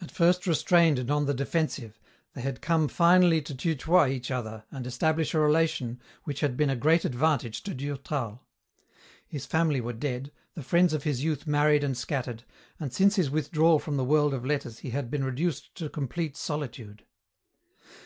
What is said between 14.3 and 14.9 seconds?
of letters